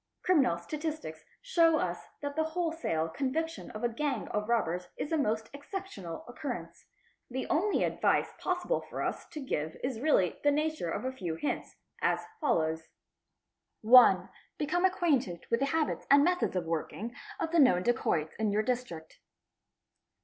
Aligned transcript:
Criminal 0.23 0.57
statistics 0.57 1.23
show 1.43 1.77
us 1.77 2.07
that 2.23 2.35
the 2.35 2.43
wholesale 2.43 3.07
conviction 3.07 3.69
of 3.69 3.83
a 3.83 3.87
gang 3.87 4.27
of 4.29 4.49
robbers 4.49 4.87
is 4.97 5.11
a 5.11 5.15
most 5.15 5.51
exceptional 5.53 6.25
occurrence. 6.27 6.85
The 7.29 7.45
only 7.51 7.83
advice 7.83 8.33
possible 8.39 8.81
for 8.81 9.03
us 9.03 9.27
to 9.27 9.39
give 9.39 9.77
is 9.83 9.99
really 9.99 10.31
q 10.31 10.37
in 10.37 10.41
the 10.55 10.59
nature 10.59 10.89
of 10.89 11.05
a 11.05 11.11
few 11.11 11.35
hints, 11.35 11.75
as 12.01 12.25
follows:— 12.39 12.87
1. 13.81 14.29
Become 14.57 14.85
acquainted 14.85 15.45
with 15.51 15.59
the 15.59 15.67
habits 15.67 16.07
and 16.09 16.23
methods 16.23 16.55
of 16.55 16.65
working 16.65 17.13
of 17.39 17.51
the 17.51 17.59
known 17.59 17.83
dacotts 17.83 18.31
of 18.39 18.51
your 18.51 18.63
District. 18.63 19.19